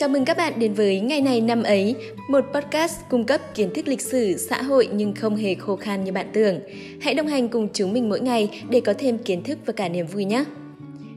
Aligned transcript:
Chào 0.00 0.08
mừng 0.08 0.24
các 0.24 0.36
bạn 0.36 0.52
đến 0.58 0.74
với 0.74 1.00
Ngày 1.00 1.20
này 1.20 1.40
năm 1.40 1.62
ấy, 1.62 1.94
một 2.28 2.44
podcast 2.54 3.00
cung 3.10 3.24
cấp 3.24 3.40
kiến 3.54 3.70
thức 3.74 3.88
lịch 3.88 4.00
sử, 4.00 4.36
xã 4.36 4.62
hội 4.62 4.88
nhưng 4.92 5.14
không 5.14 5.36
hề 5.36 5.54
khô 5.54 5.76
khan 5.76 6.04
như 6.04 6.12
bạn 6.12 6.26
tưởng. 6.32 6.60
Hãy 7.00 7.14
đồng 7.14 7.26
hành 7.26 7.48
cùng 7.48 7.68
chúng 7.72 7.92
mình 7.92 8.08
mỗi 8.08 8.20
ngày 8.20 8.64
để 8.70 8.80
có 8.80 8.94
thêm 8.98 9.18
kiến 9.18 9.42
thức 9.42 9.58
và 9.66 9.72
cả 9.72 9.88
niềm 9.88 10.06
vui 10.06 10.24
nhé! 10.24 10.44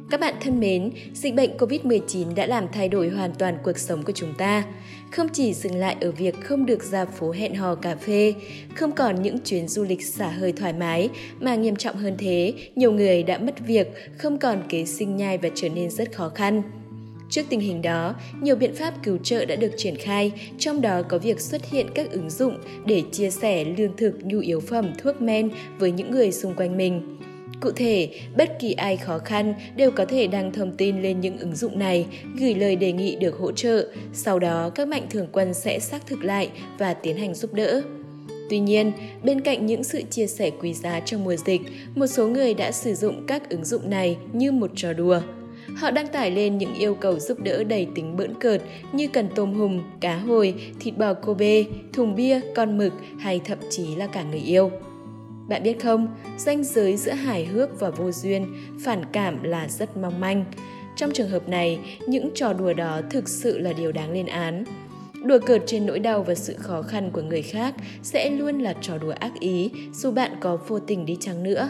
Các 0.10 0.20
bạn 0.20 0.34
thân 0.42 0.60
mến, 0.60 0.92
dịch 1.14 1.36
bệnh 1.36 1.58
COVID-19 1.58 2.36
đã 2.36 2.46
làm 2.46 2.68
thay 2.74 2.90
đổi 2.90 3.10
hoàn 3.10 3.32
toàn 3.40 3.58
cuộc 3.64 3.78
sống 3.78 4.04
của 4.04 4.12
chúng 4.16 4.34
ta. 4.38 4.64
Không 5.12 5.30
chỉ 5.34 5.54
dừng 5.54 5.76
lại 5.76 5.96
ở 6.02 6.12
việc 6.12 6.36
không 6.44 6.66
được 6.66 6.84
ra 6.84 7.06
phố 7.06 7.32
hẹn 7.32 7.56
hò 7.56 7.76
cà 7.76 7.96
phê, 7.96 8.34
không 8.76 8.92
còn 8.92 9.22
những 9.22 9.40
chuyến 9.40 9.68
du 9.68 9.84
lịch 9.84 10.06
xả 10.06 10.28
hơi 10.28 10.52
thoải 10.52 10.74
mái, 10.74 11.10
mà 11.40 11.56
nghiêm 11.56 11.76
trọng 11.76 11.96
hơn 11.96 12.16
thế, 12.18 12.54
nhiều 12.76 12.92
người 12.92 13.24
đã 13.24 13.38
mất 13.38 13.68
việc, 13.68 13.88
không 14.18 14.38
còn 14.38 14.64
kế 14.70 14.86
sinh 14.86 15.18
nhai 15.18 15.38
và 15.38 15.50
trở 15.56 15.70
nên 15.70 15.90
rất 15.90 16.16
khó 16.16 16.30
khăn. 16.30 16.64
Trước 17.34 17.46
tình 17.50 17.60
hình 17.60 17.82
đó, 17.82 18.16
nhiều 18.42 18.56
biện 18.56 18.76
pháp 18.76 18.94
cứu 19.04 19.18
trợ 19.24 19.46
đã 19.46 19.56
được 19.56 19.72
triển 19.78 19.96
khai, 19.96 20.32
trong 20.60 20.82
đó 20.82 21.02
có 21.02 21.18
việc 21.18 21.40
xuất 21.40 21.66
hiện 21.66 21.88
các 21.96 22.12
ứng 22.12 22.30
dụng 22.30 22.58
để 22.86 23.04
chia 23.12 23.30
sẻ 23.30 23.66
lương 23.78 23.98
thực, 23.98 24.14
nhu 24.24 24.40
yếu 24.40 24.60
phẩm, 24.60 24.94
thuốc 24.98 25.22
men 25.22 25.50
với 25.80 25.92
những 25.92 26.12
người 26.12 26.32
xung 26.32 26.56
quanh 26.56 26.78
mình. 26.78 27.18
Cụ 27.62 27.72
thể, 27.72 28.10
bất 28.38 28.60
kỳ 28.60 28.74
ai 28.74 28.98
khó 28.98 29.20
khăn 29.20 29.54
đều 29.76 29.92
có 29.92 30.06
thể 30.06 30.28
đăng 30.28 30.54
thông 30.54 30.78
tin 30.78 31.02
lên 31.02 31.22
những 31.22 31.38
ứng 31.38 31.56
dụng 31.56 31.80
này, 31.80 32.06
gửi 32.40 32.56
lời 32.56 32.76
đề 32.76 32.92
nghị 32.92 33.16
được 33.16 33.38
hỗ 33.38 33.52
trợ, 33.52 33.88
sau 34.14 34.40
đó 34.40 34.70
các 34.76 34.88
mạnh 34.88 35.08
thường 35.10 35.28
quân 35.32 35.54
sẽ 35.54 35.80
xác 35.80 36.08
thực 36.08 36.24
lại 36.24 36.50
và 36.78 36.94
tiến 36.94 37.18
hành 37.18 37.34
giúp 37.34 37.54
đỡ. 37.54 37.82
Tuy 38.50 38.60
nhiên, 38.60 38.92
bên 39.24 39.42
cạnh 39.42 39.66
những 39.66 39.84
sự 39.84 40.02
chia 40.10 40.28
sẻ 40.28 40.52
quý 40.62 40.74
giá 40.74 41.00
trong 41.00 41.24
mùa 41.24 41.36
dịch, 41.36 41.62
một 41.96 42.08
số 42.08 42.28
người 42.28 42.54
đã 42.54 42.72
sử 42.72 42.94
dụng 42.94 43.26
các 43.28 43.50
ứng 43.50 43.66
dụng 43.66 43.90
này 43.90 44.18
như 44.34 44.52
một 44.52 44.72
trò 44.76 44.94
đùa. 44.94 45.22
Họ 45.76 45.92
đăng 45.92 46.08
tải 46.08 46.32
lên 46.32 46.58
những 46.58 46.74
yêu 46.74 46.96
cầu 46.96 47.20
giúp 47.20 47.40
đỡ 47.40 47.64
đầy 47.64 47.88
tính 47.96 48.18
bỡn 48.18 48.34
cợt 48.40 48.62
như 48.92 49.08
cần 49.08 49.28
tôm 49.36 49.54
hùm, 49.54 49.82
cá 50.00 50.18
hồi, 50.18 50.54
thịt 50.80 50.98
bò 50.98 51.14
Kobe, 51.14 51.64
thùng 51.94 52.16
bia, 52.16 52.42
con 52.56 52.78
mực 52.78 52.94
hay 53.20 53.42
thậm 53.46 53.58
chí 53.70 53.96
là 53.96 54.08
cả 54.08 54.24
người 54.24 54.40
yêu. 54.40 54.72
Bạn 55.48 55.64
biết 55.64 55.84
không, 55.84 56.08
ranh 56.38 56.64
giới 56.64 56.98
giữa 56.98 57.12
hài 57.12 57.46
hước 57.46 57.80
và 57.80 57.90
vô 57.90 58.12
duyên, 58.12 58.56
phản 58.84 59.06
cảm 59.12 59.44
là 59.44 59.68
rất 59.68 59.98
mong 59.98 60.20
manh. 60.20 60.46
Trong 60.96 61.12
trường 61.12 61.30
hợp 61.30 61.50
này, 61.50 61.80
những 62.08 62.30
trò 62.36 62.54
đùa 62.54 62.74
đó 62.74 63.02
thực 63.10 63.30
sự 63.30 63.60
là 63.60 63.74
điều 63.74 63.92
đáng 63.92 64.12
lên 64.12 64.26
án. 64.26 64.64
Đùa 65.24 65.40
cợt 65.46 65.64
trên 65.66 65.86
nỗi 65.86 66.00
đau 66.00 66.24
và 66.24 66.36
sự 66.36 66.56
khó 66.58 66.82
khăn 66.82 67.12
của 67.12 67.22
người 67.22 67.42
khác 67.42 67.76
sẽ 68.04 68.30
luôn 68.30 68.60
là 68.60 68.74
trò 68.82 68.98
đùa 68.98 69.14
ác 69.20 69.32
ý 69.40 69.72
dù 69.94 70.12
bạn 70.12 70.32
có 70.40 70.58
vô 70.68 70.80
tình 70.80 71.06
đi 71.06 71.18
chăng 71.20 71.44
nữa. 71.44 71.70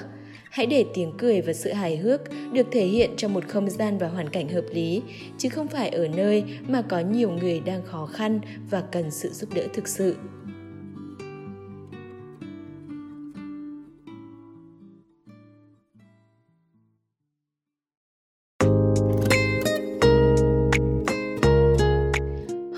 Hãy 0.54 0.66
để 0.66 0.86
tiếng 0.94 1.12
cười 1.18 1.42
và 1.42 1.54
sự 1.54 1.74
hài 1.74 1.98
hước 1.98 2.22
được 2.52 2.68
thể 2.72 2.86
hiện 2.86 3.10
trong 3.18 3.34
một 3.34 3.48
không 3.48 3.70
gian 3.70 3.98
và 3.98 4.08
hoàn 4.08 4.30
cảnh 4.30 4.50
hợp 4.50 4.66
lý, 4.72 5.02
chứ 5.38 5.50
không 5.50 5.68
phải 5.68 5.90
ở 5.90 6.08
nơi 6.08 6.44
mà 6.68 6.82
có 6.82 7.00
nhiều 7.00 7.32
người 7.32 7.60
đang 7.60 7.86
khó 7.86 8.06
khăn 8.06 8.40
và 8.70 8.84
cần 8.92 9.12
sự 9.12 9.30
giúp 9.30 9.50
đỡ 9.56 9.68
thực 9.74 9.88
sự. 9.88 10.16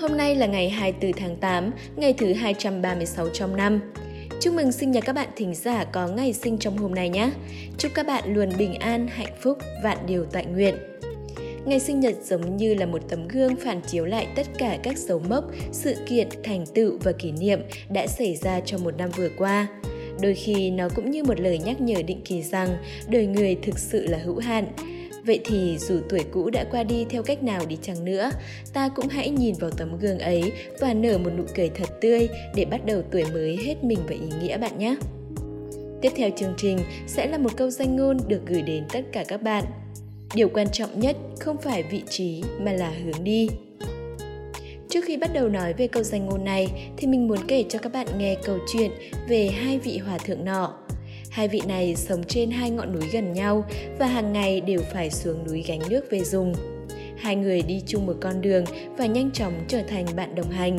Hôm 0.00 0.16
nay 0.16 0.34
là 0.34 0.46
ngày 0.46 0.70
24 0.70 1.12
tháng 1.12 1.36
8, 1.36 1.70
ngày 1.96 2.12
thứ 2.12 2.32
236 2.32 3.28
trong 3.28 3.56
năm. 3.56 3.80
Chúc 4.40 4.54
mừng 4.54 4.72
sinh 4.72 4.90
nhật 4.90 5.04
các 5.06 5.12
bạn 5.12 5.28
thính 5.36 5.54
giả 5.54 5.84
có 5.84 6.08
ngày 6.08 6.32
sinh 6.32 6.58
trong 6.58 6.78
hôm 6.78 6.94
nay 6.94 7.08
nhé. 7.08 7.30
Chúc 7.78 7.92
các 7.94 8.06
bạn 8.06 8.34
luôn 8.34 8.48
bình 8.58 8.74
an, 8.74 9.08
hạnh 9.08 9.34
phúc, 9.40 9.58
vạn 9.82 9.98
điều 10.06 10.24
tại 10.24 10.46
nguyện. 10.46 10.74
Ngày 11.64 11.80
sinh 11.80 12.00
nhật 12.00 12.14
giống 12.24 12.56
như 12.56 12.74
là 12.74 12.86
một 12.86 13.02
tấm 13.08 13.28
gương 13.28 13.56
phản 13.56 13.80
chiếu 13.86 14.04
lại 14.04 14.26
tất 14.36 14.46
cả 14.58 14.78
các 14.82 14.98
dấu 14.98 15.18
mốc, 15.28 15.44
sự 15.72 15.94
kiện, 16.06 16.28
thành 16.44 16.66
tựu 16.74 16.98
và 17.02 17.12
kỷ 17.12 17.32
niệm 17.32 17.60
đã 17.88 18.06
xảy 18.06 18.36
ra 18.36 18.60
trong 18.60 18.84
một 18.84 18.96
năm 18.98 19.10
vừa 19.16 19.28
qua. 19.38 19.66
Đôi 20.22 20.34
khi 20.34 20.70
nó 20.70 20.88
cũng 20.94 21.10
như 21.10 21.24
một 21.24 21.40
lời 21.40 21.58
nhắc 21.58 21.80
nhở 21.80 22.02
định 22.02 22.20
kỳ 22.24 22.42
rằng 22.42 22.76
đời 23.08 23.26
người 23.26 23.56
thực 23.62 23.78
sự 23.78 24.06
là 24.06 24.18
hữu 24.18 24.38
hạn, 24.38 24.66
Vậy 25.26 25.40
thì 25.44 25.78
dù 25.78 26.00
tuổi 26.08 26.24
cũ 26.32 26.50
đã 26.50 26.64
qua 26.70 26.82
đi 26.82 27.06
theo 27.10 27.22
cách 27.22 27.42
nào 27.42 27.66
đi 27.68 27.76
chăng 27.82 28.04
nữa, 28.04 28.30
ta 28.72 28.88
cũng 28.88 29.08
hãy 29.08 29.30
nhìn 29.30 29.54
vào 29.60 29.70
tấm 29.70 29.98
gương 29.98 30.18
ấy 30.18 30.52
và 30.80 30.94
nở 30.94 31.18
một 31.18 31.30
nụ 31.36 31.44
cười 31.54 31.68
thật 31.68 32.00
tươi 32.00 32.28
để 32.54 32.64
bắt 32.64 32.86
đầu 32.86 33.02
tuổi 33.10 33.24
mới 33.32 33.58
hết 33.64 33.84
mình 33.84 33.98
và 34.08 34.14
ý 34.14 34.28
nghĩa 34.40 34.58
bạn 34.58 34.78
nhé. 34.78 34.96
Tiếp 36.02 36.12
theo 36.16 36.30
chương 36.36 36.54
trình 36.56 36.78
sẽ 37.06 37.26
là 37.26 37.38
một 37.38 37.56
câu 37.56 37.70
danh 37.70 37.96
ngôn 37.96 38.16
được 38.28 38.40
gửi 38.46 38.62
đến 38.62 38.84
tất 38.92 39.00
cả 39.12 39.24
các 39.28 39.42
bạn. 39.42 39.64
Điều 40.34 40.48
quan 40.48 40.66
trọng 40.72 41.00
nhất 41.00 41.16
không 41.40 41.56
phải 41.62 41.82
vị 41.82 42.02
trí 42.08 42.42
mà 42.60 42.72
là 42.72 42.92
hướng 43.04 43.24
đi. 43.24 43.48
Trước 44.88 45.04
khi 45.04 45.16
bắt 45.16 45.30
đầu 45.34 45.48
nói 45.48 45.72
về 45.72 45.86
câu 45.86 46.02
danh 46.02 46.26
ngôn 46.26 46.44
này 46.44 46.90
thì 46.96 47.06
mình 47.06 47.28
muốn 47.28 47.38
kể 47.48 47.64
cho 47.68 47.78
các 47.78 47.92
bạn 47.92 48.06
nghe 48.18 48.36
câu 48.44 48.58
chuyện 48.72 48.90
về 49.28 49.46
hai 49.46 49.78
vị 49.78 49.98
hòa 49.98 50.18
thượng 50.18 50.44
nọ 50.44 50.85
Hai 51.36 51.48
vị 51.48 51.60
này 51.68 51.96
sống 51.96 52.24
trên 52.24 52.50
hai 52.50 52.70
ngọn 52.70 52.92
núi 52.92 53.02
gần 53.12 53.32
nhau 53.32 53.64
và 53.98 54.06
hàng 54.06 54.32
ngày 54.32 54.60
đều 54.60 54.80
phải 54.92 55.10
xuống 55.10 55.46
núi 55.46 55.64
gánh 55.66 55.80
nước 55.88 56.10
về 56.10 56.24
dùng. 56.24 56.54
Hai 57.18 57.36
người 57.36 57.62
đi 57.62 57.82
chung 57.86 58.06
một 58.06 58.14
con 58.20 58.40
đường 58.40 58.64
và 58.98 59.06
nhanh 59.06 59.30
chóng 59.30 59.64
trở 59.68 59.82
thành 59.88 60.06
bạn 60.16 60.34
đồng 60.34 60.50
hành. 60.50 60.78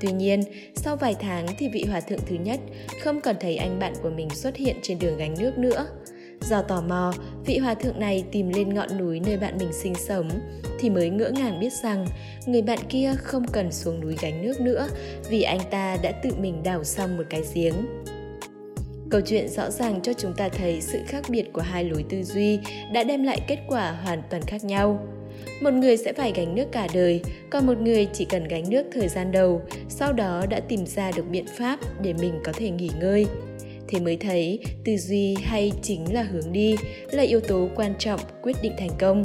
Tuy 0.00 0.12
nhiên, 0.12 0.42
sau 0.74 0.96
vài 0.96 1.14
tháng 1.20 1.46
thì 1.58 1.68
vị 1.68 1.84
hòa 1.88 2.00
thượng 2.00 2.18
thứ 2.26 2.36
nhất 2.36 2.60
không 3.02 3.20
còn 3.20 3.36
thấy 3.40 3.56
anh 3.56 3.78
bạn 3.78 3.92
của 4.02 4.10
mình 4.10 4.30
xuất 4.30 4.56
hiện 4.56 4.76
trên 4.82 4.98
đường 4.98 5.16
gánh 5.16 5.34
nước 5.38 5.58
nữa. 5.58 5.86
Do 6.40 6.62
tò 6.62 6.80
mò, 6.80 7.12
vị 7.46 7.58
hòa 7.58 7.74
thượng 7.74 8.00
này 8.00 8.24
tìm 8.32 8.48
lên 8.48 8.74
ngọn 8.74 8.98
núi 8.98 9.20
nơi 9.26 9.36
bạn 9.36 9.58
mình 9.58 9.72
sinh 9.72 9.94
sống 9.94 10.28
thì 10.80 10.90
mới 10.90 11.10
ngỡ 11.10 11.30
ngàng 11.30 11.60
biết 11.60 11.72
rằng 11.72 12.06
người 12.46 12.62
bạn 12.62 12.78
kia 12.88 13.14
không 13.18 13.46
cần 13.52 13.72
xuống 13.72 14.00
núi 14.00 14.16
gánh 14.20 14.42
nước 14.42 14.60
nữa 14.60 14.88
vì 15.28 15.42
anh 15.42 15.60
ta 15.70 15.96
đã 16.02 16.12
tự 16.22 16.30
mình 16.40 16.62
đào 16.62 16.84
xong 16.84 17.16
một 17.16 17.24
cái 17.30 17.42
giếng. 17.54 17.74
Câu 19.14 19.20
chuyện 19.20 19.48
rõ 19.48 19.70
ràng 19.70 20.00
cho 20.02 20.12
chúng 20.12 20.32
ta 20.32 20.48
thấy 20.48 20.80
sự 20.80 20.98
khác 21.06 21.24
biệt 21.28 21.52
của 21.52 21.60
hai 21.60 21.84
lối 21.84 22.04
tư 22.08 22.22
duy 22.22 22.58
đã 22.92 23.04
đem 23.04 23.22
lại 23.22 23.40
kết 23.48 23.58
quả 23.68 23.92
hoàn 23.92 24.22
toàn 24.30 24.42
khác 24.42 24.64
nhau. 24.64 25.06
Một 25.60 25.70
người 25.72 25.96
sẽ 25.96 26.12
phải 26.12 26.32
gánh 26.32 26.54
nước 26.54 26.64
cả 26.72 26.88
đời, 26.94 27.20
còn 27.50 27.66
một 27.66 27.78
người 27.78 28.08
chỉ 28.12 28.24
cần 28.24 28.48
gánh 28.48 28.70
nước 28.70 28.86
thời 28.92 29.08
gian 29.08 29.32
đầu, 29.32 29.62
sau 29.88 30.12
đó 30.12 30.46
đã 30.50 30.60
tìm 30.60 30.86
ra 30.86 31.10
được 31.16 31.22
biện 31.30 31.46
pháp 31.46 31.78
để 32.02 32.12
mình 32.12 32.40
có 32.44 32.52
thể 32.52 32.70
nghỉ 32.70 32.90
ngơi. 33.00 33.26
Thế 33.88 34.00
mới 34.00 34.16
thấy 34.16 34.58
tư 34.84 34.96
duy 34.96 35.34
hay 35.34 35.72
chính 35.82 36.14
là 36.14 36.22
hướng 36.22 36.52
đi 36.52 36.76
là 37.10 37.22
yếu 37.22 37.40
tố 37.40 37.68
quan 37.74 37.94
trọng 37.98 38.20
quyết 38.42 38.56
định 38.62 38.72
thành 38.78 38.96
công. 38.98 39.22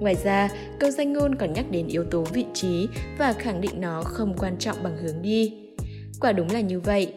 Ngoài 0.00 0.14
ra, 0.24 0.48
câu 0.80 0.90
danh 0.90 1.12
ngôn 1.12 1.34
còn 1.34 1.52
nhắc 1.52 1.70
đến 1.70 1.86
yếu 1.86 2.04
tố 2.04 2.22
vị 2.22 2.44
trí 2.54 2.88
và 3.18 3.32
khẳng 3.32 3.60
định 3.60 3.80
nó 3.80 4.02
không 4.02 4.34
quan 4.38 4.56
trọng 4.58 4.82
bằng 4.82 4.96
hướng 4.96 5.22
đi. 5.22 5.52
Quả 6.20 6.32
đúng 6.32 6.50
là 6.50 6.60
như 6.60 6.80
vậy, 6.80 7.12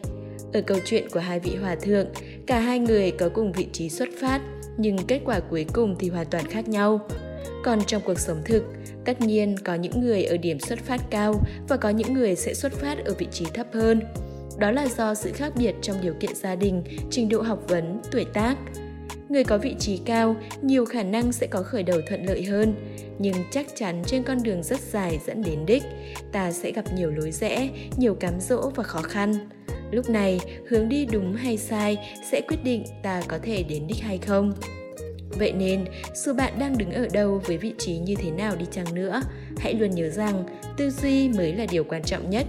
ở 0.52 0.60
câu 0.60 0.78
chuyện 0.84 1.08
của 1.10 1.20
hai 1.20 1.40
vị 1.40 1.56
hòa 1.56 1.74
thượng, 1.74 2.06
cả 2.46 2.60
hai 2.60 2.78
người 2.78 3.10
có 3.10 3.28
cùng 3.28 3.52
vị 3.52 3.66
trí 3.72 3.88
xuất 3.88 4.08
phát, 4.20 4.40
nhưng 4.76 4.96
kết 5.06 5.20
quả 5.24 5.40
cuối 5.40 5.66
cùng 5.72 5.96
thì 5.98 6.08
hoàn 6.08 6.26
toàn 6.26 6.44
khác 6.46 6.68
nhau. 6.68 7.00
Còn 7.64 7.84
trong 7.86 8.02
cuộc 8.04 8.18
sống 8.18 8.42
thực, 8.44 8.64
tất 9.04 9.20
nhiên 9.20 9.56
có 9.64 9.74
những 9.74 10.00
người 10.00 10.24
ở 10.24 10.36
điểm 10.36 10.60
xuất 10.60 10.78
phát 10.78 11.00
cao 11.10 11.34
và 11.68 11.76
có 11.76 11.88
những 11.88 12.14
người 12.14 12.36
sẽ 12.36 12.54
xuất 12.54 12.72
phát 12.72 12.98
ở 13.04 13.14
vị 13.18 13.26
trí 13.32 13.44
thấp 13.54 13.66
hơn. 13.72 14.00
Đó 14.58 14.70
là 14.70 14.86
do 14.96 15.14
sự 15.14 15.32
khác 15.32 15.52
biệt 15.56 15.74
trong 15.82 15.96
điều 16.02 16.14
kiện 16.20 16.34
gia 16.34 16.54
đình, 16.54 16.82
trình 17.10 17.28
độ 17.28 17.42
học 17.42 17.64
vấn, 17.68 18.00
tuổi 18.10 18.24
tác. 18.24 18.56
Người 19.28 19.44
có 19.44 19.58
vị 19.58 19.74
trí 19.78 19.96
cao 20.04 20.36
nhiều 20.62 20.84
khả 20.84 21.02
năng 21.02 21.32
sẽ 21.32 21.46
có 21.46 21.62
khởi 21.62 21.82
đầu 21.82 22.00
thuận 22.08 22.26
lợi 22.26 22.42
hơn, 22.42 22.74
nhưng 23.18 23.34
chắc 23.50 23.66
chắn 23.76 24.02
trên 24.06 24.22
con 24.22 24.42
đường 24.42 24.62
rất 24.62 24.80
dài 24.80 25.18
dẫn 25.26 25.42
đến 25.42 25.66
đích, 25.66 25.82
ta 26.32 26.52
sẽ 26.52 26.72
gặp 26.72 26.84
nhiều 26.94 27.10
lối 27.10 27.30
rẽ, 27.30 27.68
nhiều 27.96 28.14
cám 28.14 28.40
dỗ 28.40 28.70
và 28.74 28.82
khó 28.82 29.02
khăn. 29.02 29.48
Lúc 29.92 30.10
này, 30.10 30.40
hướng 30.68 30.88
đi 30.88 31.06
đúng 31.06 31.34
hay 31.34 31.56
sai 31.56 31.98
sẽ 32.30 32.40
quyết 32.40 32.64
định 32.64 32.84
ta 33.02 33.22
có 33.28 33.38
thể 33.42 33.62
đến 33.62 33.86
đích 33.86 34.00
hay 34.02 34.18
không. 34.18 34.52
Vậy 35.38 35.52
nên, 35.52 35.84
dù 36.14 36.32
bạn 36.32 36.52
đang 36.58 36.78
đứng 36.78 36.90
ở 36.90 37.08
đâu 37.12 37.40
với 37.44 37.58
vị 37.58 37.74
trí 37.78 37.98
như 37.98 38.14
thế 38.14 38.30
nào 38.30 38.56
đi 38.56 38.64
chăng 38.70 38.94
nữa, 38.94 39.22
hãy 39.58 39.74
luôn 39.74 39.90
nhớ 39.90 40.10
rằng 40.10 40.44
tư 40.76 40.90
duy 40.90 41.28
mới 41.28 41.52
là 41.52 41.66
điều 41.70 41.84
quan 41.84 42.02
trọng 42.02 42.30
nhất. 42.30 42.46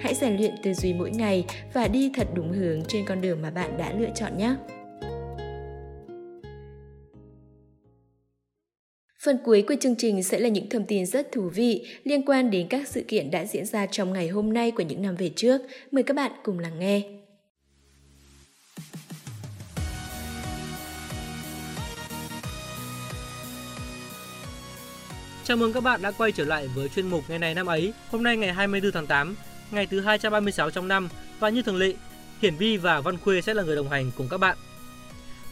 Hãy 0.00 0.14
rèn 0.14 0.36
luyện 0.36 0.54
tư 0.62 0.74
duy 0.74 0.92
mỗi 0.92 1.10
ngày 1.10 1.44
và 1.72 1.88
đi 1.88 2.10
thật 2.14 2.26
đúng 2.34 2.52
hướng 2.52 2.82
trên 2.84 3.04
con 3.06 3.20
đường 3.20 3.42
mà 3.42 3.50
bạn 3.50 3.78
đã 3.78 3.92
lựa 3.98 4.10
chọn 4.14 4.38
nhé. 4.38 4.54
Phần 9.24 9.38
cuối 9.44 9.64
của 9.68 9.74
chương 9.80 9.96
trình 9.96 10.22
sẽ 10.22 10.38
là 10.38 10.48
những 10.48 10.68
thông 10.68 10.84
tin 10.86 11.06
rất 11.06 11.32
thú 11.32 11.50
vị 11.54 11.86
liên 12.04 12.22
quan 12.22 12.50
đến 12.50 12.66
các 12.70 12.88
sự 12.88 13.04
kiện 13.08 13.30
đã 13.30 13.44
diễn 13.44 13.66
ra 13.66 13.86
trong 13.86 14.12
ngày 14.12 14.28
hôm 14.28 14.52
nay 14.52 14.70
của 14.70 14.82
những 14.82 15.02
năm 15.02 15.16
về 15.16 15.30
trước. 15.36 15.60
Mời 15.90 16.02
các 16.02 16.14
bạn 16.16 16.32
cùng 16.44 16.58
lắng 16.58 16.78
nghe. 16.78 17.02
Chào 25.44 25.56
mừng 25.56 25.72
các 25.72 25.80
bạn 25.80 26.02
đã 26.02 26.10
quay 26.10 26.32
trở 26.32 26.44
lại 26.44 26.68
với 26.74 26.88
chuyên 26.88 27.06
mục 27.06 27.24
ngày 27.28 27.38
này 27.38 27.54
năm 27.54 27.66
ấy. 27.66 27.92
Hôm 28.10 28.22
nay 28.22 28.36
ngày 28.36 28.52
24 28.52 28.92
tháng 28.92 29.06
8, 29.06 29.36
ngày 29.70 29.86
thứ 29.86 30.00
236 30.00 30.70
trong 30.70 30.88
năm 30.88 31.08
và 31.40 31.48
như 31.48 31.62
thường 31.62 31.76
lệ, 31.76 31.94
Hiển 32.42 32.54
Vi 32.56 32.76
và 32.76 33.00
Văn 33.00 33.18
Khuê 33.18 33.40
sẽ 33.40 33.54
là 33.54 33.62
người 33.62 33.76
đồng 33.76 33.88
hành 33.88 34.10
cùng 34.16 34.28
các 34.30 34.38
bạn. 34.38 34.56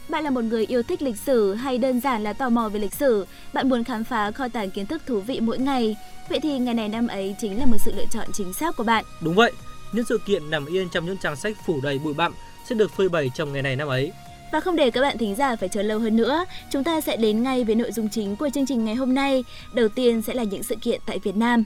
Bạn 0.09 0.23
là 0.23 0.29
một 0.29 0.43
người 0.43 0.65
yêu 0.65 0.83
thích 0.83 1.01
lịch 1.01 1.17
sử 1.17 1.53
hay 1.53 1.77
đơn 1.77 1.99
giản 1.99 2.23
là 2.23 2.33
tò 2.33 2.49
mò 2.49 2.69
về 2.69 2.79
lịch 2.79 2.93
sử, 2.93 3.25
bạn 3.53 3.69
muốn 3.69 3.83
khám 3.83 4.03
phá 4.03 4.31
kho 4.31 4.47
tàng 4.47 4.71
kiến 4.71 4.85
thức 4.85 5.01
thú 5.05 5.19
vị 5.19 5.39
mỗi 5.39 5.57
ngày. 5.57 5.95
Vậy 6.29 6.39
thì 6.39 6.59
ngày 6.59 6.73
này 6.73 6.89
năm 6.89 7.07
ấy 7.07 7.35
chính 7.41 7.59
là 7.59 7.65
một 7.65 7.77
sự 7.79 7.91
lựa 7.97 8.05
chọn 8.11 8.27
chính 8.33 8.53
xác 8.53 8.77
của 8.77 8.83
bạn. 8.83 9.05
Đúng 9.21 9.35
vậy, 9.35 9.51
những 9.91 10.05
sự 10.05 10.17
kiện 10.25 10.49
nằm 10.49 10.65
yên 10.65 10.89
trong 10.89 11.05
những 11.05 11.17
trang 11.17 11.35
sách 11.35 11.57
phủ 11.65 11.79
đầy 11.83 11.99
bụi 11.99 12.13
bặm 12.13 12.33
sẽ 12.69 12.75
được 12.75 12.91
phơi 12.91 13.09
bày 13.09 13.29
trong 13.35 13.53
ngày 13.53 13.61
này 13.61 13.75
năm 13.75 13.87
ấy. 13.87 14.11
Và 14.51 14.59
không 14.59 14.75
để 14.75 14.91
các 14.91 15.01
bạn 15.01 15.17
thính 15.17 15.35
giả 15.35 15.55
phải 15.55 15.69
chờ 15.69 15.81
lâu 15.81 15.99
hơn 15.99 16.15
nữa, 16.15 16.45
chúng 16.71 16.83
ta 16.83 17.01
sẽ 17.01 17.17
đến 17.17 17.43
ngay 17.43 17.63
với 17.63 17.75
nội 17.75 17.91
dung 17.91 18.09
chính 18.09 18.35
của 18.35 18.49
chương 18.53 18.65
trình 18.65 18.85
ngày 18.85 18.95
hôm 18.95 19.13
nay. 19.13 19.43
Đầu 19.73 19.87
tiên 19.87 20.21
sẽ 20.21 20.33
là 20.33 20.43
những 20.43 20.63
sự 20.63 20.75
kiện 20.81 21.01
tại 21.05 21.19
Việt 21.19 21.35
Nam. 21.35 21.63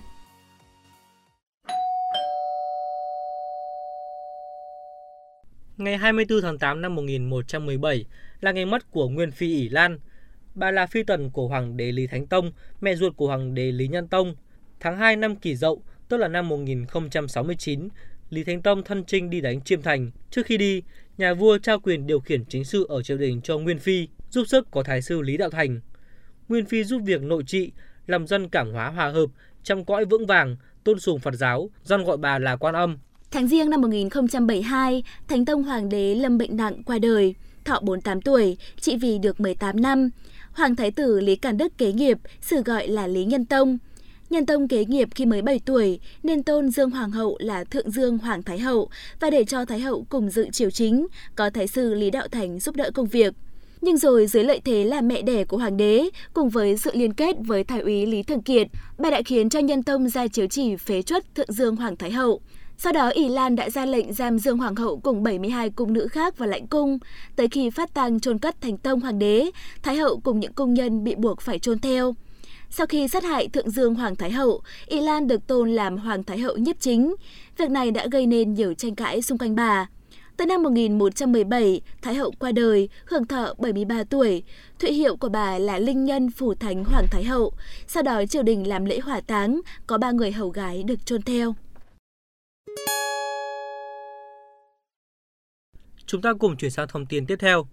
Ngày 5.78 5.98
24 5.98 6.42
tháng 6.42 6.58
8 6.58 6.82
năm 6.82 6.96
1117 6.96 8.06
là 8.42 8.52
ngày 8.52 8.66
mất 8.66 8.92
của 8.92 9.10
Nguyên 9.10 9.32
Phi 9.32 9.48
ỷ 9.48 9.70
Lan. 9.70 10.00
Bà 10.56 10.72
là 10.72 10.86
phi 10.86 11.04
tần 11.04 11.30
của 11.30 11.48
Hoàng 11.48 11.78
đế 11.78 11.92
Lý 11.92 12.08
Thánh 12.08 12.28
Tông, 12.28 12.52
mẹ 12.82 12.96
ruột 12.96 13.16
của 13.16 13.28
Hoàng 13.28 13.56
đế 13.56 13.72
Lý 13.72 13.88
Nhân 13.88 14.08
Tông. 14.08 14.36
Tháng 14.80 14.98
2 14.98 15.16
năm 15.16 15.36
Kỷ 15.36 15.56
Dậu, 15.56 15.84
tức 16.10 16.18
là 16.18 16.28
năm 16.28 16.50
1069, 16.50 17.90
Lý 18.30 18.44
Thánh 18.44 18.62
Tông 18.62 18.84
thân 18.84 19.04
trinh 19.04 19.30
đi 19.30 19.42
đánh 19.42 19.62
Chiêm 19.62 19.82
Thành. 19.82 20.12
Trước 20.30 20.46
khi 20.46 20.58
đi, 20.58 20.82
nhà 21.18 21.34
vua 21.34 21.58
trao 21.58 21.80
quyền 21.80 22.08
điều 22.08 22.20
khiển 22.20 22.46
chính 22.46 22.66
sự 22.66 22.86
ở 22.90 23.04
triều 23.04 23.18
đình 23.18 23.42
cho 23.42 23.58
Nguyên 23.58 23.80
Phi, 23.80 24.08
giúp 24.30 24.44
sức 24.48 24.68
có 24.72 24.84
thái 24.84 25.02
sư 25.02 25.22
Lý 25.22 25.38
Đạo 25.38 25.50
Thành. 25.50 25.80
Nguyên 26.50 26.66
Phi 26.66 26.84
giúp 26.84 27.02
việc 27.06 27.22
nội 27.22 27.44
trị, 27.48 27.72
làm 28.08 28.28
dân 28.28 28.50
cảm 28.50 28.72
hóa 28.72 28.90
hòa 28.90 29.10
hợp, 29.10 29.30
trong 29.64 29.86
cõi 29.86 30.06
vững 30.06 30.26
vàng, 30.26 30.56
tôn 30.84 31.00
sùng 31.00 31.20
Phật 31.20 31.34
giáo, 31.34 31.70
dân 31.84 32.04
gọi 32.04 32.18
bà 32.18 32.40
là 32.40 32.56
quan 32.56 32.76
âm. 32.76 32.98
Tháng 33.34 33.48
riêng 33.48 33.70
năm 33.70 33.82
1072, 33.82 35.04
Thánh 35.28 35.46
Tông 35.46 35.64
Hoàng 35.64 35.90
đế 35.90 36.16
lâm 36.16 36.38
bệnh 36.38 36.58
nặng 36.58 36.84
qua 36.86 37.00
đời, 37.00 37.36
thọ 37.66 37.80
48 37.80 38.22
tuổi, 38.22 38.58
trị 38.80 38.96
vì 38.96 39.18
được 39.18 39.40
18 39.40 39.82
năm. 39.82 40.10
Hoàng 40.52 40.76
Thái 40.76 40.92
tử 40.92 41.20
Lý 41.20 41.36
Càn 41.36 41.58
Đức 41.58 41.78
kế 41.78 41.92
nghiệp, 41.92 42.18
sử 42.42 42.62
gọi 42.62 42.88
là 42.88 43.08
Lý 43.08 43.26
Nhân 43.26 43.46
Tông. 43.46 43.78
Nhân 44.30 44.46
Tông 44.46 44.68
kế 44.68 44.86
nghiệp 44.86 45.10
khi 45.16 45.26
mới 45.26 45.42
7 45.42 45.60
tuổi 45.66 46.00
nên 46.24 46.44
tôn 46.44 46.70
Dương 46.70 46.90
Hoàng 46.90 47.12
hậu 47.12 47.38
là 47.40 47.64
Thượng 47.64 47.92
Dương 47.92 48.18
Hoàng 48.18 48.44
Thái 48.44 48.60
hậu 48.60 48.90
và 49.20 49.30
để 49.30 49.44
cho 49.44 49.66
Thái 49.66 49.80
hậu 49.80 50.06
cùng 50.10 50.30
dự 50.30 50.50
triều 50.50 50.70
chính, 50.70 51.08
có 51.36 51.50
Thái 51.50 51.68
sư 51.68 51.94
Lý 51.94 52.10
Đạo 52.10 52.28
Thành 52.32 52.60
giúp 52.60 52.76
đỡ 52.76 52.92
công 52.94 53.08
việc. 53.08 53.34
Nhưng 53.82 53.98
rồi 53.98 54.28
dưới 54.28 54.44
lợi 54.44 54.62
thế 54.66 54.84
là 54.84 55.02
mẹ 55.02 55.22
đẻ 55.22 55.46
của 55.46 55.58
hoàng 55.58 55.78
đế, 55.78 56.10
cùng 56.34 56.50
với 56.50 56.78
sự 56.78 56.92
liên 56.94 57.14
kết 57.14 57.36
với 57.40 57.64
thái 57.64 57.80
úy 57.80 58.06
Lý 58.06 58.24
Thường 58.24 58.42
Kiệt, 58.42 58.68
bà 58.98 59.10
đã 59.10 59.22
khiến 59.26 59.50
cho 59.50 59.60
Nhân 59.60 59.84
Tông 59.84 60.10
ra 60.10 60.28
chiếu 60.28 60.48
chỉ 60.48 60.76
phế 60.76 61.02
truất 61.02 61.36
Thượng 61.36 61.52
Dương 61.52 61.76
Hoàng 61.76 61.98
Thái 61.98 62.12
hậu. 62.12 62.42
Sau 62.84 62.94
đó 62.94 63.10
Ý 63.10 63.28
Lan 63.30 63.56
đã 63.56 63.70
ra 63.70 63.86
lệnh 63.86 64.14
giam 64.14 64.40
Dương 64.40 64.58
Hoàng 64.58 64.76
hậu 64.76 65.00
cùng 65.00 65.24
72 65.24 65.70
cung 65.70 65.94
nữ 65.94 66.08
khác 66.08 66.38
vào 66.38 66.50
lãnh 66.50 66.68
cung. 66.68 66.98
Tới 67.36 67.48
khi 67.48 67.70
phát 67.70 67.94
tang 67.94 68.20
chôn 68.20 68.40
cất 68.40 68.62
thành 68.62 68.78
tông 68.78 69.00
hoàng 69.00 69.20
đế, 69.20 69.52
Thái 69.84 69.96
hậu 69.96 70.20
cùng 70.20 70.40
những 70.40 70.54
cung 70.54 70.74
nhân 70.74 71.04
bị 71.04 71.16
buộc 71.16 71.42
phải 71.42 71.60
chôn 71.60 71.80
theo. 71.80 72.16
Sau 72.70 72.88
khi 72.88 73.08
sát 73.08 73.24
hại 73.24 73.48
Thượng 73.48 73.70
Dương 73.70 73.96
Hoàng 73.96 74.16
Thái 74.16 74.32
Hậu, 74.32 74.62
Ý 74.86 75.02
Lan 75.02 75.28
được 75.28 75.48
tôn 75.48 75.72
làm 75.72 75.98
Hoàng 75.98 76.24
Thái 76.24 76.40
Hậu 76.40 76.58
nhiếp 76.58 76.80
chính. 76.80 77.16
Việc 77.58 77.70
này 77.70 77.92
đã 77.92 78.08
gây 78.12 78.26
nên 78.26 78.54
nhiều 78.54 78.74
tranh 78.74 78.96
cãi 78.96 79.22
xung 79.22 79.38
quanh 79.38 79.56
bà. 79.56 79.88
Tới 80.38 80.48
năm 80.48 80.64
1117, 80.64 81.82
Thái 82.02 82.16
Hậu 82.16 82.32
qua 82.40 82.52
đời, 82.52 82.90
hưởng 83.06 83.28
thọ 83.28 83.54
73 83.58 84.04
tuổi. 84.04 84.44
Thụy 84.80 84.92
hiệu 84.92 85.16
của 85.16 85.30
bà 85.30 85.58
là 85.58 85.80
Linh 85.80 86.06
Nhân 86.06 86.32
Phủ 86.32 86.54
Thánh 86.54 86.84
Hoàng 86.84 87.06
Thái 87.12 87.24
Hậu. 87.24 87.52
Sau 87.88 88.04
đó 88.04 88.26
triều 88.26 88.44
đình 88.44 88.68
làm 88.68 88.86
lễ 88.86 89.00
hỏa 89.00 89.22
táng, 89.22 89.62
có 89.88 89.98
ba 89.98 90.12
người 90.12 90.32
hầu 90.32 90.50
gái 90.50 90.84
được 90.84 91.06
chôn 91.06 91.22
theo. 91.22 91.56
Chúng 96.14 96.22
ta 96.22 96.34
cùng 96.40 96.58
chuyển 96.58 96.72
sang 96.72 96.88
thông 96.88 97.06
tin 97.06 97.26
tiếp 97.26 97.36
theo. 97.40 97.68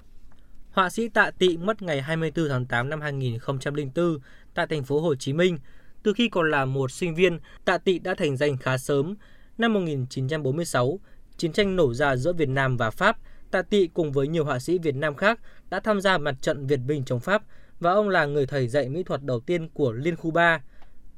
Họa 0.71 0.91
sĩ 0.91 1.09
Tạ 1.09 1.31
Tị 1.31 1.57
mất 1.57 1.83
ngày 1.83 2.03
24 2.03 2.49
tháng 2.49 2.67
8 2.67 2.89
năm 2.89 3.01
2004 3.01 4.19
tại 4.55 4.67
thành 4.67 4.83
phố 4.83 5.01
Hồ 5.01 5.15
Chí 5.15 5.33
Minh. 5.33 5.59
Từ 6.03 6.13
khi 6.13 6.29
còn 6.29 6.51
là 6.51 6.65
một 6.65 6.91
sinh 6.91 7.15
viên, 7.15 7.39
Tạ 7.65 7.79
Tị 7.79 7.99
đã 7.99 8.15
thành 8.15 8.37
danh 8.37 8.57
khá 8.57 8.79
sớm. 8.79 9.15
Năm 9.59 9.73
1946, 9.73 11.01
chiến 11.37 11.53
tranh 11.53 11.77
nổ 11.77 11.95
ra 11.95 12.17
giữa 12.17 12.33
Việt 12.33 12.49
Nam 12.49 12.77
và 12.77 12.91
Pháp, 12.91 13.17
Tạ 13.51 13.63
Tị 13.63 13.87
cùng 13.87 14.13
với 14.13 14.29
nhiều 14.29 14.45
họa 14.45 14.59
sĩ 14.59 14.79
Việt 14.79 14.95
Nam 14.95 15.15
khác 15.15 15.41
đã 15.71 15.81
tham 15.81 16.01
gia 16.01 16.19
mặt 16.19 16.35
trận 16.41 16.67
Việt 16.67 16.81
Minh 16.87 17.03
chống 17.05 17.21
Pháp 17.21 17.43
và 17.81 17.93
ông 17.93 18.09
là 18.09 18.25
người 18.25 18.47
thầy 18.47 18.69
dạy 18.69 18.89
mỹ 18.89 19.03
thuật 19.03 19.23
đầu 19.23 19.41
tiên 19.41 19.69
của 19.69 19.93
Liên 19.93 20.17
khu 20.17 20.31
3. 20.31 20.63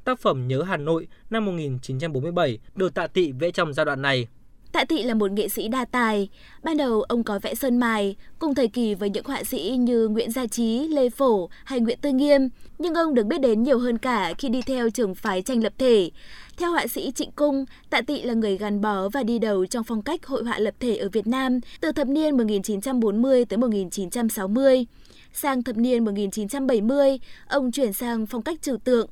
Tác 0.04 0.20
phẩm 0.20 0.48
Nhớ 0.48 0.62
Hà 0.62 0.76
Nội 0.76 1.08
năm 1.30 1.44
1947 1.44 2.58
được 2.74 2.94
Tạ 2.94 3.06
Tị 3.06 3.32
vẽ 3.32 3.50
trong 3.50 3.72
giai 3.72 3.86
đoạn 3.86 4.02
này. 4.02 4.28
Tạ 4.72 4.84
Tị 4.84 5.02
là 5.02 5.14
một 5.14 5.32
nghệ 5.32 5.48
sĩ 5.48 5.68
đa 5.68 5.84
tài. 5.84 6.28
Ban 6.62 6.76
đầu 6.76 7.02
ông 7.02 7.24
có 7.24 7.38
vẽ 7.42 7.54
sơn 7.54 7.76
mài, 7.76 8.16
cùng 8.38 8.54
thời 8.54 8.68
kỳ 8.68 8.94
với 8.94 9.10
những 9.10 9.24
họa 9.24 9.44
sĩ 9.44 9.76
như 9.78 10.08
Nguyễn 10.08 10.30
Gia 10.30 10.46
Trí, 10.46 10.88
Lê 10.88 11.10
Phổ 11.10 11.48
hay 11.64 11.80
Nguyễn 11.80 11.98
Tư 12.00 12.10
Nghiêm. 12.10 12.48
Nhưng 12.78 12.94
ông 12.94 13.14
được 13.14 13.26
biết 13.26 13.40
đến 13.40 13.62
nhiều 13.62 13.78
hơn 13.78 13.98
cả 13.98 14.34
khi 14.38 14.48
đi 14.48 14.62
theo 14.62 14.90
trường 14.90 15.14
phái 15.14 15.42
tranh 15.42 15.62
lập 15.62 15.72
thể. 15.78 16.10
Theo 16.56 16.70
họa 16.70 16.86
sĩ 16.86 17.12
Trịnh 17.14 17.30
Cung, 17.30 17.64
Tạ 17.90 18.00
Tị 18.00 18.22
là 18.22 18.34
người 18.34 18.58
gắn 18.58 18.80
bó 18.80 19.08
và 19.08 19.22
đi 19.22 19.38
đầu 19.38 19.66
trong 19.66 19.84
phong 19.84 20.02
cách 20.02 20.26
hội 20.26 20.44
họa 20.44 20.58
lập 20.58 20.74
thể 20.80 20.96
ở 20.96 21.08
Việt 21.08 21.26
Nam 21.26 21.60
từ 21.80 21.92
thập 21.92 22.08
niên 22.08 22.36
1940 22.36 23.44
tới 23.44 23.56
1960. 23.56 24.86
Sang 25.32 25.62
thập 25.62 25.76
niên 25.76 26.04
1970, 26.04 27.18
ông 27.48 27.72
chuyển 27.72 27.92
sang 27.92 28.26
phong 28.26 28.42
cách 28.42 28.62
trừu 28.62 28.76
tượng, 28.76 29.08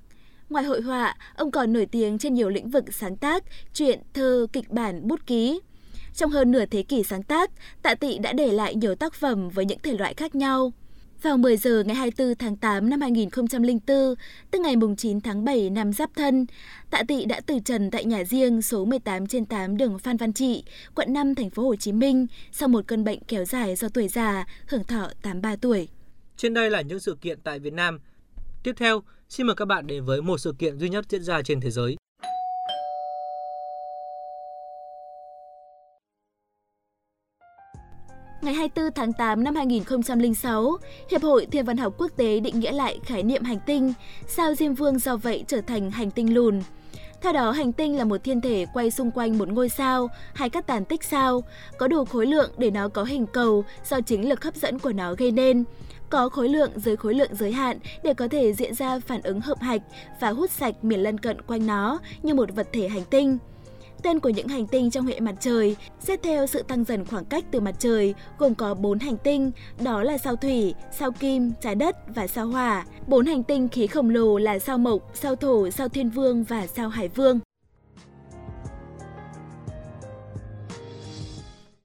Ngoài 0.50 0.64
hội 0.64 0.80
họa, 0.80 1.14
ông 1.34 1.50
còn 1.50 1.72
nổi 1.72 1.86
tiếng 1.86 2.18
trên 2.18 2.34
nhiều 2.34 2.48
lĩnh 2.48 2.70
vực 2.70 2.84
sáng 2.94 3.16
tác, 3.16 3.44
truyện, 3.74 4.00
thơ, 4.14 4.46
kịch 4.52 4.70
bản, 4.70 5.08
bút 5.08 5.26
ký. 5.26 5.60
Trong 6.14 6.30
hơn 6.30 6.50
nửa 6.50 6.66
thế 6.66 6.82
kỷ 6.82 7.02
sáng 7.02 7.22
tác, 7.22 7.50
Tạ 7.82 7.94
Tị 7.94 8.18
đã 8.18 8.32
để 8.32 8.52
lại 8.52 8.74
nhiều 8.74 8.94
tác 8.94 9.14
phẩm 9.14 9.48
với 9.48 9.64
những 9.64 9.78
thể 9.82 9.92
loại 9.98 10.14
khác 10.14 10.34
nhau. 10.34 10.72
Vào 11.22 11.36
10 11.36 11.56
giờ 11.56 11.82
ngày 11.86 11.96
24 11.96 12.34
tháng 12.34 12.56
8 12.56 12.90
năm 12.90 13.00
2004, 13.00 14.14
tức 14.50 14.60
ngày 14.60 14.74
9 14.98 15.20
tháng 15.20 15.44
7 15.44 15.70
năm 15.70 15.92
Giáp 15.92 16.10
Thân, 16.14 16.46
Tạ 16.90 17.02
Tị 17.08 17.24
đã 17.24 17.40
từ 17.40 17.58
trần 17.64 17.90
tại 17.90 18.04
nhà 18.04 18.24
riêng 18.24 18.62
số 18.62 18.84
18 18.84 19.26
trên 19.26 19.46
8 19.46 19.76
đường 19.76 19.98
Phan 19.98 20.16
Văn 20.16 20.32
Trị, 20.32 20.64
quận 20.94 21.12
5 21.12 21.34
thành 21.34 21.50
phố 21.50 21.62
Hồ 21.62 21.76
Chí 21.76 21.92
Minh 21.92 22.26
sau 22.52 22.68
một 22.68 22.86
cơn 22.86 23.04
bệnh 23.04 23.20
kéo 23.28 23.44
dài 23.44 23.76
do 23.76 23.88
tuổi 23.88 24.08
già, 24.08 24.44
hưởng 24.66 24.84
thọ 24.84 25.10
83 25.22 25.56
tuổi. 25.56 25.88
Trên 26.36 26.54
đây 26.54 26.70
là 26.70 26.80
những 26.80 27.00
sự 27.00 27.16
kiện 27.20 27.38
tại 27.44 27.58
Việt 27.58 27.72
Nam. 27.72 27.98
Tiếp 28.62 28.72
theo, 28.76 29.02
Xin 29.30 29.46
mời 29.46 29.56
các 29.56 29.64
bạn 29.64 29.86
đến 29.86 30.04
với 30.04 30.22
một 30.22 30.38
sự 30.38 30.54
kiện 30.58 30.78
duy 30.78 30.88
nhất 30.88 31.04
diễn 31.08 31.22
ra 31.22 31.42
trên 31.42 31.60
thế 31.60 31.70
giới. 31.70 31.96
Ngày 38.42 38.54
24 38.54 38.92
tháng 38.94 39.12
8 39.12 39.44
năm 39.44 39.54
2006, 39.54 40.76
Hiệp 41.10 41.22
hội 41.22 41.46
Thiên 41.46 41.64
văn 41.64 41.76
học 41.76 41.94
quốc 41.98 42.10
tế 42.16 42.40
định 42.40 42.60
nghĩa 42.60 42.72
lại 42.72 43.00
khái 43.04 43.22
niệm 43.22 43.42
hành 43.44 43.58
tinh, 43.66 43.92
sao 44.28 44.54
Diêm 44.54 44.74
Vương 44.74 44.98
do 44.98 45.16
vậy 45.16 45.44
trở 45.48 45.60
thành 45.60 45.90
hành 45.90 46.10
tinh 46.10 46.34
lùn. 46.34 46.60
Theo 47.22 47.32
đó, 47.32 47.50
hành 47.50 47.72
tinh 47.72 47.96
là 47.96 48.04
một 48.04 48.24
thiên 48.24 48.40
thể 48.40 48.66
quay 48.74 48.90
xung 48.90 49.10
quanh 49.10 49.38
một 49.38 49.48
ngôi 49.48 49.68
sao 49.68 50.08
hay 50.34 50.50
các 50.50 50.66
tàn 50.66 50.84
tích 50.84 51.04
sao, 51.04 51.44
có 51.78 51.88
đủ 51.88 52.04
khối 52.04 52.26
lượng 52.26 52.50
để 52.58 52.70
nó 52.70 52.88
có 52.88 53.04
hình 53.04 53.26
cầu 53.26 53.64
do 53.90 54.00
chính 54.00 54.28
lực 54.28 54.44
hấp 54.44 54.56
dẫn 54.56 54.78
của 54.78 54.92
nó 54.92 55.14
gây 55.14 55.30
nên 55.30 55.64
có 56.10 56.28
khối 56.28 56.48
lượng 56.48 56.70
dưới 56.76 56.96
khối 56.96 57.14
lượng 57.14 57.34
giới 57.34 57.52
hạn 57.52 57.78
để 58.02 58.14
có 58.14 58.28
thể 58.28 58.52
diễn 58.52 58.74
ra 58.74 58.98
phản 58.98 59.22
ứng 59.22 59.40
hợp 59.40 59.58
hạch 59.58 59.82
và 60.20 60.30
hút 60.30 60.50
sạch 60.50 60.84
miền 60.84 61.02
lân 61.02 61.18
cận 61.18 61.42
quanh 61.42 61.66
nó 61.66 61.98
như 62.22 62.34
một 62.34 62.54
vật 62.54 62.68
thể 62.72 62.88
hành 62.88 63.04
tinh. 63.10 63.38
Tên 64.02 64.20
của 64.20 64.28
những 64.28 64.48
hành 64.48 64.66
tinh 64.66 64.90
trong 64.90 65.06
hệ 65.06 65.20
mặt 65.20 65.34
trời 65.40 65.76
xét 66.00 66.22
theo 66.22 66.46
sự 66.46 66.62
tăng 66.62 66.84
dần 66.84 67.04
khoảng 67.04 67.24
cách 67.24 67.44
từ 67.50 67.60
mặt 67.60 67.74
trời 67.78 68.14
gồm 68.38 68.54
có 68.54 68.74
4 68.74 68.98
hành 68.98 69.16
tinh, 69.16 69.50
đó 69.84 70.02
là 70.02 70.18
sao 70.18 70.36
thủy, 70.36 70.74
sao 70.92 71.12
kim, 71.12 71.52
trái 71.60 71.74
đất 71.74 71.96
và 72.14 72.26
sao 72.26 72.46
hỏa. 72.46 72.84
Bốn 73.06 73.26
hành 73.26 73.42
tinh 73.42 73.68
khí 73.68 73.86
khổng 73.86 74.10
lồ 74.10 74.38
là 74.38 74.58
sao 74.58 74.78
mộc, 74.78 75.10
sao 75.14 75.36
thổ, 75.36 75.70
sao 75.70 75.88
thiên 75.88 76.10
vương 76.10 76.44
và 76.44 76.66
sao 76.66 76.88
hải 76.88 77.08
vương. 77.08 77.40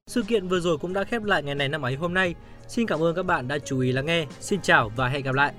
Sự 0.08 0.24
kiện 0.28 0.48
vừa 0.48 0.60
rồi 0.60 0.78
cũng 0.78 0.94
đã 0.94 1.04
khép 1.04 1.24
lại 1.24 1.44
ngày 1.44 1.56
này 1.56 1.70
năm 1.70 1.82
ấy 1.82 1.96
hôm 1.96 2.14
nay. 2.14 2.36
Xin 2.68 2.88
cảm 2.88 3.04
ơn 3.04 3.16
các 3.16 3.26
bạn 3.26 3.48
đã 3.48 3.58
chú 3.60 3.80
ý 3.80 3.92
lắng 3.92 4.06
nghe. 4.06 4.26
Xin 4.40 4.62
chào 4.62 4.92
và 4.96 5.08
hẹn 5.08 5.24
gặp 5.24 5.36
lại. 5.36 5.54